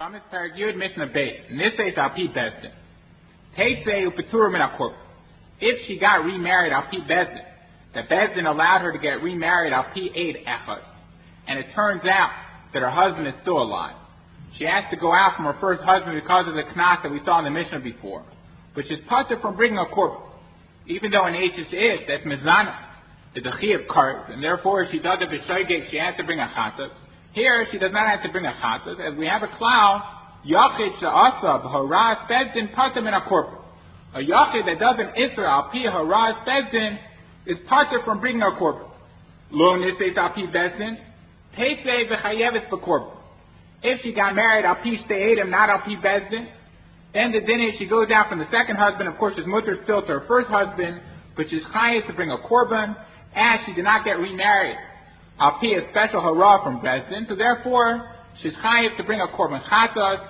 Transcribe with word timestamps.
Thomas 0.00 0.22
Paragud 0.32 0.78
Mishnah 0.78 1.08
Beit. 1.12 1.50
And 1.50 1.60
this 1.60 1.72
says 1.76 1.92
Al 1.98 2.08
Pi 2.08 2.32
Bezdin. 2.32 2.72
Teisei 3.54 4.08
Upetur 4.08 4.50
Min 4.50 4.62
Akorban. 4.62 4.96
If 5.60 5.86
she 5.86 5.98
got 5.98 6.24
remarried 6.24 6.72
Al 6.72 6.84
Pi 6.84 7.04
Bezdin, 7.06 7.44
the 7.92 8.00
Bezdin 8.10 8.46
allowed 8.46 8.80
her 8.80 8.92
to 8.92 8.98
get 8.98 9.22
remarried 9.22 9.74
Al 9.74 9.92
Pi 9.92 10.08
Eid 10.08 10.36
Echad. 10.48 10.80
And 11.46 11.58
it 11.58 11.66
turns 11.74 12.00
out 12.06 12.30
that 12.72 12.80
her 12.80 12.88
husband 12.88 13.28
is 13.28 13.34
still 13.42 13.60
alive. 13.60 13.94
She 14.56 14.64
has 14.64 14.84
to 14.90 14.96
go 14.96 15.12
out 15.12 15.36
from 15.36 15.44
her 15.44 15.58
first 15.60 15.82
husband 15.82 16.18
because 16.18 16.48
of 16.48 16.54
the 16.54 16.62
knas 16.62 17.02
that 17.02 17.12
we 17.12 17.20
saw 17.26 17.40
in 17.40 17.44
the 17.44 17.50
Mishnah 17.50 17.80
before, 17.80 18.24
which 18.72 18.90
is 18.90 19.00
putter 19.06 19.38
from 19.42 19.54
bringing 19.56 19.76
a 19.76 19.94
korban. 19.94 20.22
Even 20.86 21.10
though 21.10 21.26
an 21.26 21.34
Ashes 21.34 21.68
is, 21.70 22.00
that's 22.08 22.24
mizana, 22.24 22.74
it's 23.34 23.46
a 23.46 23.50
chi 23.50 23.78
of 23.78 23.86
cards, 23.86 24.30
and 24.32 24.42
therefore 24.42 24.82
if 24.82 24.90
she 24.92 24.98
does 24.98 25.18
a 25.20 25.26
b'shoigeg, 25.26 25.90
she 25.90 25.98
has 25.98 26.16
to 26.16 26.24
bring 26.24 26.38
a 26.38 26.50
chatas. 26.56 26.88
Here, 27.32 27.66
she 27.70 27.78
does 27.78 27.92
not 27.92 28.08
have 28.08 28.22
to 28.24 28.28
bring 28.30 28.44
a 28.44 28.52
chatas, 28.52 28.98
as 28.98 29.16
we 29.16 29.26
have 29.26 29.42
a 29.42 29.48
cloud, 29.56 30.02
yachid 30.44 30.98
she'asab 30.98 31.62
haras 31.62 32.18
bezdin 32.28 32.74
patim 32.74 33.06
in 33.06 33.14
a 33.14 33.20
korban. 33.20 33.62
A 34.14 34.18
yachid 34.18 34.66
that 34.66 34.80
doesn't 34.80 35.14
isra 35.14 35.46
al 35.46 35.70
pi 35.70 35.86
haras 35.86 36.44
bezdin 36.46 36.98
is 37.46 37.58
pater 37.68 38.00
from 38.04 38.20
bringing 38.20 38.42
a 38.42 38.58
korban. 38.60 38.88
Lo 39.52 39.76
niseis 39.76 40.16
al 40.16 40.30
pi 40.30 40.42
bezdin, 40.52 40.98
teisei 41.56 42.10
v'chayevis 42.10 42.68
b'korban. 42.68 43.16
If 43.82 44.02
she 44.02 44.12
got 44.12 44.34
married 44.34 44.64
al 44.64 44.76
pi 44.76 44.96
shte'edim, 45.06 45.50
not 45.50 45.70
al 45.70 45.78
pi 45.78 45.94
bezdin, 46.02 46.48
then 47.14 47.30
the 47.30 47.40
din 47.40 47.72
she 47.78 47.86
goes 47.86 48.10
out 48.10 48.28
from 48.28 48.40
the 48.40 48.48
second 48.50 48.76
husband, 48.76 49.08
of 49.08 49.16
course, 49.18 49.36
his 49.36 49.46
mutter 49.46 49.78
still 49.84 50.02
to 50.02 50.08
her 50.08 50.24
first 50.26 50.48
husband, 50.48 51.00
but 51.36 51.46
she's 51.48 51.62
chayiv 51.74 52.06
to 52.08 52.12
bring 52.12 52.30
a 52.30 52.38
korban, 52.38 52.96
and 53.34 53.60
she 53.66 53.72
did 53.72 53.84
not 53.84 54.04
get 54.04 54.18
remarried. 54.18 54.76
Al 55.40 55.52
pi 55.52 55.68
a 55.68 55.90
special 55.90 56.20
hurrah 56.20 56.62
from 56.62 56.80
Bezdin, 56.80 57.26
so 57.26 57.34
therefore 57.34 58.12
she's 58.42 58.52
chayiv 58.54 58.98
to 58.98 59.04
bring 59.04 59.22
a 59.22 59.28
korban 59.28 59.62
chatas 59.64 60.28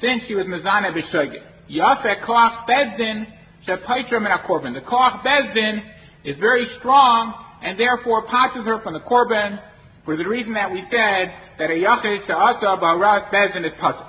since 0.00 0.22
she 0.28 0.36
was 0.36 0.46
mezana 0.46 0.94
b'shogeg. 0.94 1.42
Yafet 1.68 2.22
koach 2.24 2.68
Bezdin 2.68 3.26
shepaitra 3.66 4.22
min 4.22 4.30
a 4.30 4.38
korban. 4.46 4.74
The 4.74 4.80
koach 4.80 5.24
Bezdin 5.24 5.82
is 6.24 6.38
very 6.38 6.68
strong 6.78 7.34
and 7.60 7.78
therefore 7.78 8.26
patches 8.28 8.64
her 8.64 8.80
from 8.82 8.94
the 8.94 9.00
korban 9.00 9.60
for 10.04 10.16
the 10.16 10.24
reason 10.24 10.54
that 10.54 10.70
we 10.70 10.82
said 10.90 11.34
that 11.58 11.70
a 11.70 11.74
yachid 11.74 12.24
she'asa 12.26 12.78
b'haras 12.80 13.32
Bezdin 13.32 13.66
is 13.66 13.72
patzer. 13.80 14.06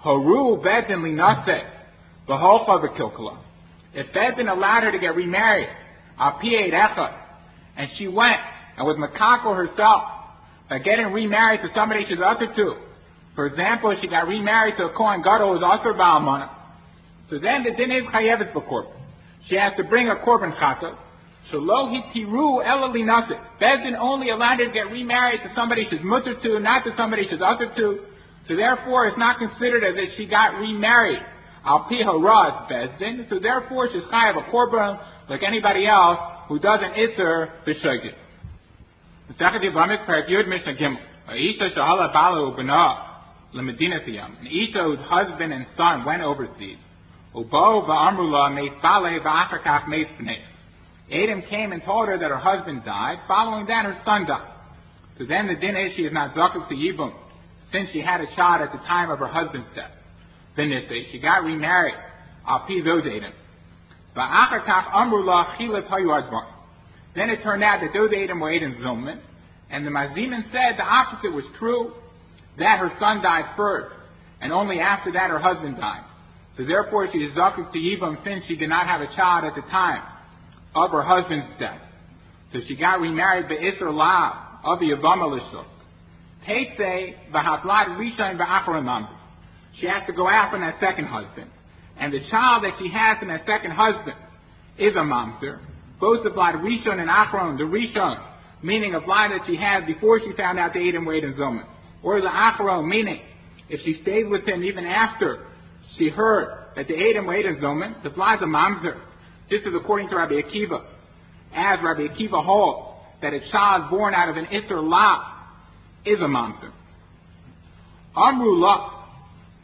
Haru 0.00 0.62
Bezdin 0.62 1.00
linase 1.00 1.66
b'holcha 2.28 2.84
v'kilkala. 2.84 3.38
If 3.94 4.12
Bezdin 4.12 4.52
allowed 4.52 4.82
her 4.82 4.92
to 4.92 4.98
get 4.98 5.16
remarried, 5.16 5.70
al 6.18 6.32
pi 6.32 6.46
echad, 6.46 7.14
and 7.78 7.90
she 7.96 8.06
went 8.06 8.36
and 8.78 8.86
was 8.86 8.96
makako 8.96 9.56
herself 9.56 10.02
by 10.70 10.78
getting 10.78 11.12
remarried 11.12 11.60
to 11.62 11.68
somebody 11.74 12.06
she's 12.08 12.18
usher 12.24 12.54
to. 12.54 12.76
For 13.34 13.46
example, 13.46 13.94
she 14.00 14.08
got 14.08 14.26
remarried 14.26 14.76
to 14.78 14.84
a 14.84 14.92
Kohen 14.94 15.22
Gadol 15.22 15.54
who's 15.54 15.64
usher 15.64 15.94
ba'almana. 15.94 16.50
So 17.30 17.38
then 17.38 17.64
the 17.64 17.70
din 17.70 17.90
is 17.90 18.04
chayevet. 18.04 18.52
She 19.48 19.56
has 19.56 19.72
to 19.76 19.84
bring 19.84 20.08
a 20.08 20.16
korban 20.16 20.56
chata. 20.58 20.96
Shalo 21.52 21.90
hitiru 21.90 22.64
elali 22.64 23.02
nasik. 23.04 23.40
Bezin 23.60 23.96
only 23.98 24.30
allowed 24.30 24.58
her 24.58 24.66
to 24.66 24.72
get 24.72 24.90
remarried 24.90 25.40
to 25.42 25.52
somebody 25.54 25.86
she's 25.90 26.00
mutter 26.02 26.34
to, 26.40 26.60
not 26.60 26.84
to 26.84 26.90
somebody 26.96 27.26
she's 27.28 27.40
usher 27.40 27.72
to. 27.76 27.98
So 28.48 28.56
therefore, 28.56 29.06
it's 29.06 29.18
not 29.18 29.38
considered 29.38 29.84
as 29.84 29.94
if 29.96 30.16
she 30.16 30.26
got 30.26 30.58
remarried. 30.58 31.22
Al 31.64 31.80
pi 31.80 32.02
hara 32.02 32.66
bezdin. 32.70 33.28
So 33.28 33.38
therefore, 33.38 33.88
she's 33.92 34.04
chayav 34.04 34.36
a 34.36 34.50
korban 34.50 35.00
like 35.28 35.42
anybody 35.42 35.86
else 35.86 36.18
who 36.48 36.58
doesn't 36.58 36.94
isser 36.94 37.50
b'shogeg. 37.66 38.14
Yevamot 39.36 40.06
Perek 40.06 40.28
Yud 40.28 40.48
Mishnah 40.48 40.74
Gimel. 40.74 41.00
Aisha 41.28 41.74
shahala 41.76 42.12
bala 42.12 42.50
ubana 42.50 43.04
lemedina 43.54 44.06
tiyam. 44.06 44.40
An 44.40 44.46
Isha 44.46 44.82
whose 44.82 45.00
husband 45.00 45.52
and 45.52 45.66
son 45.76 46.04
went 46.04 46.22
overseas. 46.22 46.78
Ubo 47.34 47.86
va'amrula 47.86 48.54
meis 48.54 48.72
bale 48.82 49.20
va'achakach 49.20 49.88
meis 49.88 50.06
b'nei. 50.18 50.42
Adam 51.10 51.42
came 51.48 51.72
and 51.72 51.82
told 51.84 52.08
her 52.08 52.18
that 52.18 52.30
her 52.30 52.38
husband 52.38 52.84
died. 52.84 53.18
Following 53.26 53.66
that, 53.66 53.84
her 53.84 54.00
son 54.04 54.26
died. 54.26 54.52
So 55.18 55.24
then 55.26 55.46
the 55.46 55.54
din 55.54 55.76
is 55.76 55.92
she 55.96 56.02
is 56.02 56.12
not 56.12 56.34
zakuk 56.34 56.68
to 56.68 56.74
yibum, 56.74 57.12
since 57.72 57.90
she 57.92 58.00
had 58.00 58.20
a 58.20 58.26
child 58.36 58.62
at 58.62 58.72
the 58.72 58.78
time 58.86 59.10
of 59.10 59.18
her 59.18 59.26
husband's 59.26 59.68
death. 59.74 59.90
Then 60.56 60.70
she 61.10 61.18
got 61.18 61.44
remarried. 61.44 61.94
I'll 62.46 62.66
pee 62.66 62.82
those 62.82 63.02
Adam. 63.04 63.32
Va'achakach 64.16 64.92
amrula 64.92 65.56
chilet 65.56 65.88
hayu 65.88 66.08
advar. 66.08 66.46
Then 67.18 67.30
it 67.30 67.42
turned 67.42 67.64
out 67.64 67.80
that 67.80 67.90
those 67.92 68.10
Adam 68.14 68.38
were 68.38 68.54
Adam's 68.54 68.76
Zilman, 68.76 69.18
and 69.70 69.84
the 69.84 69.90
Maziman 69.90 70.44
said 70.52 70.78
the 70.78 70.84
opposite 70.84 71.32
was 71.32 71.44
true, 71.58 71.94
that 72.58 72.78
her 72.78 72.92
son 73.00 73.22
died 73.22 73.56
first, 73.56 73.92
and 74.40 74.52
only 74.52 74.78
after 74.78 75.10
that 75.10 75.28
her 75.28 75.40
husband 75.40 75.78
died. 75.78 76.04
So 76.56 76.64
therefore 76.64 77.08
she 77.10 77.18
is 77.18 77.36
zakuk 77.36 77.72
to 77.72 77.78
Yibam 77.78 78.22
since 78.22 78.44
she 78.46 78.54
did 78.54 78.68
not 78.68 78.86
have 78.86 79.00
a 79.00 79.12
child 79.16 79.44
at 79.44 79.56
the 79.56 79.62
time 79.62 80.02
of 80.76 80.92
her 80.92 81.02
husband's 81.02 81.58
death. 81.58 81.80
So 82.52 82.60
she 82.68 82.76
got 82.76 83.00
remarried 83.00 83.48
by 83.48 83.56
Isra 83.56 83.92
La 83.92 84.60
of 84.64 84.78
the 84.78 84.86
Lishuk. 84.86 85.66
Teitse 86.46 87.16
v'haplat 87.32 87.98
rishon 87.98 88.38
v'achron 88.38 89.08
She 89.80 89.86
has 89.86 90.06
to 90.06 90.12
go 90.12 90.28
after 90.28 90.58
that 90.60 90.76
second 90.80 91.06
husband. 91.06 91.50
And 91.98 92.12
the 92.12 92.20
child 92.30 92.62
that 92.62 92.74
she 92.78 92.88
has 92.90 93.18
from 93.18 93.28
that 93.28 93.44
second 93.44 93.72
husband 93.72 94.16
is 94.78 94.94
a 94.94 95.00
mamzer 95.00 95.58
both 96.00 96.24
the 96.24 96.30
blood 96.30 96.56
Rishon 96.56 97.00
and 97.00 97.10
Achron, 97.10 97.58
the 97.58 97.64
Rishon, 97.64 98.24
meaning 98.62 98.94
a 98.94 99.00
blood 99.00 99.30
that 99.30 99.42
she 99.46 99.56
had 99.56 99.86
before 99.86 100.20
she 100.20 100.32
found 100.36 100.58
out 100.58 100.72
the 100.72 100.88
Adam 100.88 101.04
Wade 101.04 101.24
and 101.24 101.34
Zoman. 101.36 101.64
Or 102.02 102.20
the 102.20 102.28
Achron, 102.28 102.88
meaning 102.88 103.20
if 103.68 103.80
she 103.84 104.00
stayed 104.02 104.28
with 104.28 104.46
him 104.46 104.62
even 104.64 104.84
after 104.84 105.46
she 105.96 106.08
heard 106.08 106.66
that 106.76 106.86
the 106.86 106.94
Adam 106.94 107.26
Wade 107.26 107.46
and 107.46 107.58
Zoman, 107.58 108.02
the 108.02 108.10
blood's 108.10 108.42
a 108.42 108.46
mamzer. 108.46 109.00
This 109.50 109.62
is 109.62 109.72
according 109.74 110.08
to 110.10 110.16
Rabbi 110.16 110.34
Akiva. 110.34 110.84
As 111.54 111.78
Rabbi 111.82 112.02
Akiva 112.02 112.44
holds, 112.44 112.88
that 113.20 113.32
a 113.32 113.40
child 113.50 113.90
born 113.90 114.14
out 114.14 114.28
of 114.28 114.36
an 114.36 114.46
Isser 114.46 114.82
La 114.82 115.34
is 116.04 116.18
a 116.20 116.28
mamzer. 116.28 116.70
Amru 118.16 118.60
La, 118.60 119.06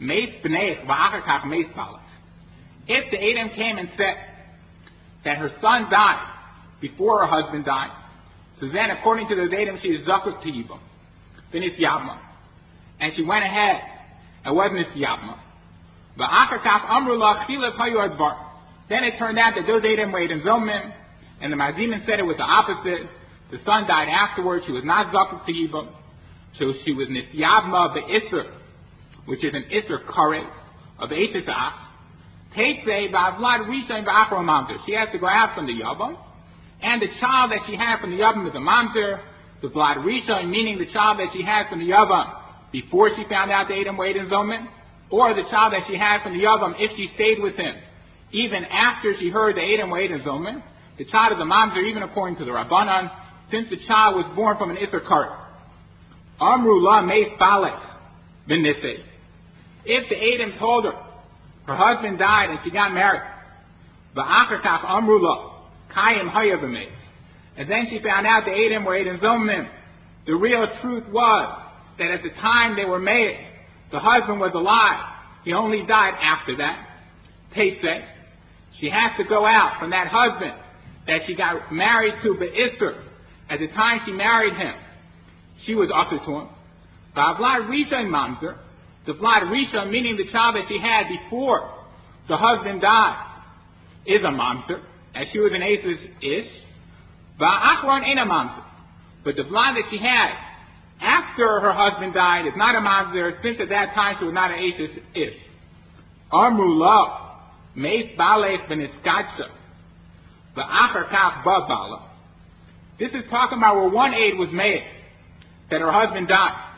Meis 0.01 0.31
B'neich, 0.45 0.87
V'achakach 0.87 1.47
Meis 1.47 1.67
Balak. 1.75 2.01
If 2.87 3.11
the 3.11 3.19
Adam 3.19 3.57
came 3.57 3.79
and 3.79 3.89
said, 3.97 4.15
that 5.25 5.39
her 5.39 5.51
son 5.61 5.91
died 5.91 6.31
before 6.81 7.27
her 7.27 7.27
husband 7.27 7.65
died. 7.65 7.91
So 8.61 8.69
then, 8.73 8.91
according 8.91 9.29
to 9.29 9.37
the 9.37 9.49
datum, 9.49 9.79
she 9.83 9.89
is 9.89 10.07
zakut 10.07 10.43
to. 10.43 10.65
Then 11.53 11.63
it's 11.63 11.79
Yabma. 11.81 12.19
And 13.01 13.13
she 13.17 13.23
went 13.25 13.45
ahead 13.45 13.81
and 14.45 14.55
wasn't 14.55 14.81
it's 14.81 14.97
Yabma. 14.97 15.39
Then 18.89 19.05
it 19.05 19.19
turned 19.19 19.39
out 19.39 19.55
that 19.57 19.67
those 19.67 19.83
Adam 19.85 20.13
were 20.13 20.23
in 20.23 20.43
Zilman, 20.43 20.93
and 21.41 21.53
the 21.53 21.57
Maziman 21.57 22.07
said 22.07 22.21
it 22.21 22.23
was 22.23 22.37
the 22.37 22.45
opposite. 22.45 23.09
The 23.51 23.59
son 23.65 23.89
died 23.89 24.09
afterwards. 24.09 24.65
She 24.67 24.73
was 24.73 24.85
not 24.85 25.13
zakut 25.13 25.45
to. 25.47 25.89
So 26.59 26.73
she 26.85 26.93
was 26.93 27.09
Nisyabma 27.09 27.95
the 27.95 28.01
Isser, 28.01 28.53
which 29.27 29.43
is 29.45 29.53
an 29.55 29.65
Isser 29.73 30.05
Karet 30.07 30.49
of 31.01 31.11
Eishisach, 31.11 31.73
she 32.55 32.63
has 34.95 35.09
to 35.13 35.19
go 35.19 35.27
out 35.27 35.55
from 35.55 35.67
the 35.67 35.73
Yavam. 35.73 36.17
And 36.83 37.03
the 37.03 37.09
child 37.19 37.51
that 37.51 37.61
she 37.67 37.77
had 37.77 38.01
from 38.01 38.11
the 38.11 38.19
Yavam 38.19 38.49
is 38.49 38.55
a 38.55 38.59
Mamzer. 38.59 39.21
The 39.63 39.69
blood 39.69 39.99
Rishon, 39.99 40.51
meaning 40.51 40.79
the 40.79 40.93
child 40.93 41.19
that 41.19 41.29
she 41.33 41.43
had 41.43 41.69
from 41.69 41.79
the 41.81 41.87
Yavam 41.87 42.43
before 42.71 43.11
she 43.17 43.25
found 43.29 43.51
out 43.51 43.69
the 43.69 43.75
Adam 43.75 43.97
Wade 43.97 44.17
and. 44.17 44.31
Or 45.11 45.35
the 45.35 45.43
child 45.51 45.73
that 45.73 45.83
she 45.89 45.97
had 45.97 46.23
from 46.23 46.37
the 46.37 46.45
Yavam 46.45 46.75
if 46.79 46.91
she 46.97 47.09
stayed 47.15 47.43
with 47.43 47.57
him. 47.57 47.75
Even 48.33 48.65
after 48.65 49.15
she 49.19 49.31
heard 49.31 49.57
the 49.57 49.63
Adam 49.63 49.91
Wade 49.91 50.11
and. 50.13 50.23
The 50.99 51.05
child 51.07 51.33
is 51.33 51.39
a 51.41 51.45
Mamzer 51.45 51.83
even 51.89 52.03
according 52.03 52.37
to 52.39 52.45
the 52.45 52.53
Rabbanan. 52.53 53.11
Since 53.51 53.71
the 53.71 53.79
child 53.89 54.17
was 54.17 54.31
born 54.37 54.59
from 54.59 54.71
an 54.71 54.77
Isser 54.77 55.05
Karet. 55.05 55.41
Amru 56.41 56.81
la 56.85 57.03
meis 57.03 57.29
balek 57.41 57.81
bin 58.47 58.65
If 58.67 60.09
the 60.09 60.17
Adam 60.17 60.59
told 60.59 60.85
her 60.85 61.04
her 61.67 61.77
husband 61.77 62.19
died 62.19 62.51
and 62.51 62.59
she 62.65 62.71
got 62.71 62.93
married. 62.93 63.23
Va'achakach 64.17 64.85
amrula 64.85 65.53
kayim 65.95 66.31
hayavameh. 66.31 66.91
And 67.57 67.71
then 67.71 67.87
she 67.91 68.01
found 68.03 68.27
out 68.27 68.45
the 68.45 68.53
Adam 68.53 68.85
were 68.85 68.99
Adam 68.99 69.19
Zomim. 69.19 69.69
The 70.27 70.35
real 70.35 70.67
truth 70.83 71.05
was 71.11 71.63
that 71.99 72.11
at 72.11 72.23
the 72.23 72.31
time 72.41 72.77
they 72.77 72.85
were 72.85 72.99
made, 72.99 73.39
the 73.93 74.01
husband 74.01 74.41
was 74.41 74.53
alive. 74.55 75.13
He 75.45 75.53
only 75.53 75.87
died 75.87 76.15
after 76.21 76.57
that. 76.57 76.87
Pesach. 77.53 78.03
She 78.81 78.91
has 78.91 79.13
to 79.19 79.25
go 79.25 79.47
out 79.47 79.79
from 79.79 79.91
that 79.91 80.09
husband 80.11 80.55
that 81.07 81.21
she 81.27 81.35
got 81.35 81.73
married 81.73 82.15
to 82.23 82.35
Be'isr. 82.35 83.01
At 83.49 83.61
the 83.61 83.69
time 83.69 84.01
she 84.05 84.13
married 84.13 84.55
him, 84.55 84.75
she 85.65 85.75
was 85.75 85.91
usher 85.95 86.19
to 86.19 86.33
him. 86.41 86.49
Va'avlad 87.17 87.69
Rishon 87.69 88.09
Mamzer, 88.09 88.59
the 89.07 89.13
Vlad 89.13 89.43
Risha, 89.53 89.91
meaning 89.91 90.17
the 90.17 90.31
child 90.33 90.57
that 90.57 90.65
she 90.69 90.79
had 90.79 91.09
before 91.09 91.85
the 92.29 92.37
husband 92.37 92.81
died, 92.81 93.43
is 94.07 94.23
a 94.23 94.29
mamzer, 94.29 94.81
as 95.15 95.27
she 95.33 95.39
was 95.39 95.53
an 95.55 95.63
Aces 95.63 96.11
ish. 96.23 96.53
Va'achron 97.41 98.05
ain't 98.05 98.19
a. 98.19 98.65
But 99.25 99.37
the 99.37 99.43
Vlad 99.43 99.75
that 99.75 99.85
she 99.91 99.99
had 99.99 100.31
After 101.01 101.61
her 101.61 101.73
husband 101.73 102.15
died, 102.15 102.47
is 102.47 102.55
not 102.57 102.75
a 102.75 102.79
mamzer, 102.79 103.43
since 103.43 103.59
at 103.61 103.69
that 103.69 103.95
time 103.95 104.17
she 104.19 104.25
was 104.25 104.35
not 104.35 104.51
an 104.51 104.59
Ashes 104.59 104.97
Ish. 105.15 105.41
Armula, 106.33 107.37
Meis 107.75 108.17
Balef 108.19 108.69
Beniskacha, 108.69 109.49
the 110.55 110.63
Acher 110.63 111.11
Kaf 111.11 111.45
Babala. 111.45 112.09
This 112.99 113.11
is 113.11 113.29
talking 113.29 113.59
about 113.59 113.77
where 113.77 113.89
one 113.89 114.15
aid 114.15 114.39
was 114.39 114.51
made, 114.53 114.85
that 115.71 115.81
her 115.81 115.91
husband 115.91 116.29
died. 116.29 116.74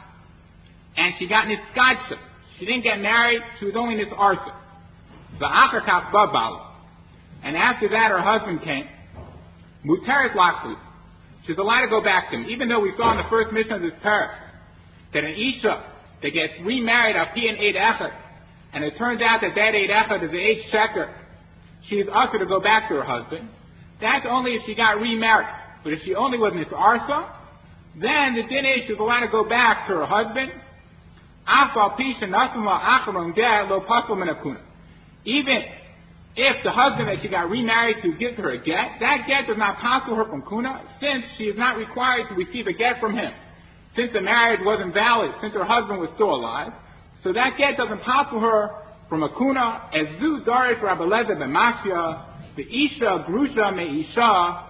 And 0.97 1.15
she 1.19 1.29
got 1.29 1.47
Niskacha. 1.47 2.19
She 2.59 2.65
didn't 2.65 2.83
get 2.83 3.01
married, 3.01 3.43
she 3.59 3.67
was 3.67 3.75
only 3.77 3.97
Nisarsa. 3.97 4.55
The 5.39 5.45
Acher 5.45 5.85
Kaf 5.85 6.13
Babala. 6.13 6.73
And 7.45 7.57
after 7.57 7.89
that 7.89 8.11
her 8.11 8.23
husband 8.23 8.63
came. 8.63 8.89
Mutaris 9.85 10.35
Lakli. 10.35 10.77
She's 11.47 11.59
allowed 11.59 11.83
to 11.83 11.89
go 11.89 12.03
back 12.03 12.31
to 12.31 12.37
him, 12.37 12.47
even 12.49 12.69
though 12.69 12.81
we 12.81 12.93
saw 12.97 13.13
in 13.13 13.19
the 13.19 13.29
first 13.31 13.53
Mishnah 13.53 13.77
of 13.77 13.83
this 13.83 13.93
parak 14.05 14.35
that 15.13 15.23
an 15.23 15.35
Isha 15.35 15.93
that 16.23 16.31
gets 16.31 16.53
remarried 16.65 17.15
a 17.15 17.27
P 17.35 17.47
and 17.47 17.59
eight 17.59 17.77
Echad, 17.77 18.13
and 18.73 18.83
it 18.83 18.99
turns 18.99 19.23
out 19.23 19.41
that 19.43 19.55
that 19.55 19.75
eight 19.75 19.91
Echad 19.91 20.25
is 20.25 20.31
the 20.31 20.39
eight 20.39 20.63
Sheker, 20.73 21.13
she 21.89 21.97
is 21.97 22.09
usher 22.13 22.39
to 22.39 22.47
go 22.47 22.61
back 22.61 22.89
to 22.89 22.97
her 22.97 23.05
husband. 23.05 23.49
That's 24.01 24.27
only 24.29 24.53
if 24.53 24.63
she 24.67 24.75
got 24.75 24.99
remarried. 24.99 25.47
But 25.85 25.93
if 25.93 26.01
she 26.05 26.15
only 26.15 26.37
was 26.37 26.53
Miss 26.55 26.69
Arsa, 26.69 27.31
then 27.95 28.35
the 28.35 28.43
din 28.43 28.65
is 28.65 28.89
she's 28.89 28.99
allowed 28.99 29.21
to 29.21 29.29
go 29.31 29.49
back 29.49 29.87
to 29.87 29.95
her 29.95 30.07
husband. 30.07 30.53
Even 35.25 35.63
if 36.37 36.63
the 36.65 36.71
husband 36.71 37.09
that 37.09 37.23
she 37.23 37.29
got 37.29 37.49
remarried 37.49 38.03
to 38.03 38.13
gives 38.19 38.37
her 38.39 38.51
a 38.51 38.59
get, 38.59 38.99
that 39.01 39.27
get 39.29 39.47
does 39.47 39.57
not 39.57 39.81
cancel 39.81 40.17
her 40.17 40.25
from 40.25 40.43
kuna, 40.43 40.83
since 41.01 41.25
she 41.39 41.45
is 41.45 41.57
not 41.57 41.79
required 41.79 42.29
to 42.29 42.35
receive 42.35 42.67
a 42.67 42.73
get 42.73 42.99
from 43.01 43.17
him. 43.17 43.33
Since 43.95 44.13
the 44.13 44.21
marriage 44.21 44.61
wasn't 44.63 44.93
valid, 44.93 45.31
since 45.41 45.55
her 45.55 45.65
husband 45.65 46.01
was 46.01 46.11
still 46.15 46.35
alive, 46.35 46.73
so 47.23 47.33
that 47.33 47.57
get 47.57 47.77
doesn't 47.77 48.03
cancel 48.03 48.41
her 48.41 48.71
from 49.09 49.23
a 49.23 49.29
kuna, 49.29 49.89
as 49.95 50.21
zu 50.21 50.43
darish 50.45 50.81
Rabbaleza 50.81 51.39
ben 51.39 51.53
the 52.57 52.63
isha 52.63 53.25
grusha 53.29 53.75
me 53.75 54.01
isha, 54.05 54.65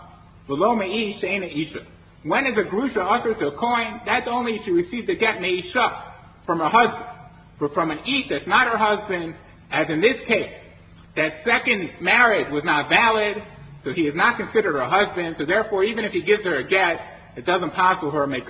below 0.46 0.76
me 0.76 1.14
isha 1.17 1.26
ain't 1.26 1.44
isha. 1.44 1.87
When 2.23 2.46
is 2.46 2.55
a 2.58 2.69
grusha 2.69 3.00
ushered 3.00 3.38
to 3.38 3.49
a 3.49 3.58
Kohen? 3.58 4.00
That's 4.05 4.26
only 4.28 4.56
if 4.56 4.64
she 4.64 4.73
receives 4.73 5.06
the 5.06 5.14
get 5.14 5.40
me 5.40 5.61
isha 5.61 6.16
from 6.47 6.61
her 6.61 6.69
husband. 6.69 7.05
But 7.59 7.75
from 7.75 7.91
an 7.91 7.99
that's 8.31 8.47
not 8.47 8.67
her 8.67 8.79
husband, 8.79 9.35
as 9.71 9.87
in 9.89 10.01
this 10.01 10.17
case, 10.27 10.53
that 11.17 11.33
second 11.45 11.91
marriage 12.01 12.53
was 12.53 12.63
not 12.65 12.89
valid, 12.89 13.43
so 13.85 13.93
he 13.93 14.03
is 14.03 14.15
not 14.15 14.37
considered 14.37 14.75
her 14.75 14.89
husband, 14.89 15.37
so 15.39 15.47
therefore 15.47 15.85
even 15.85 16.05
if 16.05 16.13
he 16.13 16.23
gives 16.23 16.45
her 16.45 16.59
a 16.59 16.69
get, 16.69 17.01
it 17.37 17.47
doesn't 17.47 17.73
pass 17.73 18.01
her 18.11 18.27
make 18.27 18.47